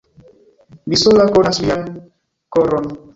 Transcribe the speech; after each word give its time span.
Vi 0.93 0.97
sola 1.01 1.27
konas 1.35 1.59
mian 1.67 1.83
koron. 2.57 2.89